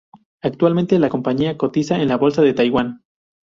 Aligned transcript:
Actualmente, 0.41 0.97
la 0.97 1.09
compañía 1.09 1.59
cotiza 1.59 2.01
en 2.01 2.07
la 2.07 2.17
Bolsa 2.17 2.41
de 2.41 2.55
Taiwán. 2.55 3.03